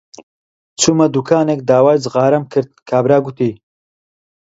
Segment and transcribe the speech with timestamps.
[0.79, 3.51] چوومە دووکانێک داوای جغارەم کرد، کابرا گوتی: